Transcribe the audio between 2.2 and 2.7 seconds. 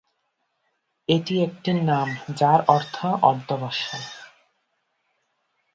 যার